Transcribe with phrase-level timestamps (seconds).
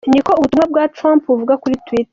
[0.13, 2.09] ni ko ubutumwa bwa Trump buvuga kuri Twitter.